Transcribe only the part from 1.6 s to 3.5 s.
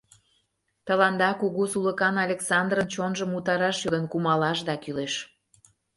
сулыкан Александрын чонжым